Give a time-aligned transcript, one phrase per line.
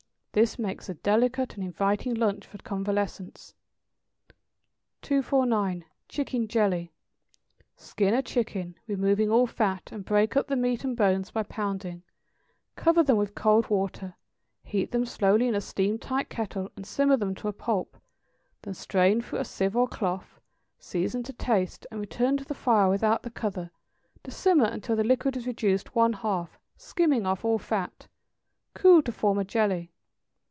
[0.33, 3.53] This makes a delicate and inviting lunch for convalescents.
[5.01, 5.83] 249.
[6.07, 6.93] =Chicken Jelly.=
[7.75, 12.03] Skin a chicken, removing all fat, and break up the meat and bones by pounding;
[12.77, 14.15] cover them with cold water,
[14.63, 17.97] heat them slowly in a steam tight kettle, and simmer them to a pulp;
[18.61, 20.39] then strain through a sieve or cloth,
[20.79, 23.69] season to taste, and return to the fire without the cover,
[24.23, 28.07] to simmer until the liquid is reduced one half, skimming off all fat.
[28.73, 29.89] Cool to form a jelly.